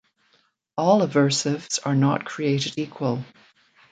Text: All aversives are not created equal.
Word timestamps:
All 0.79 1.01
aversives 1.07 1.77
are 1.85 1.93
not 1.95 2.25
created 2.25 2.79
equal. 2.79 3.23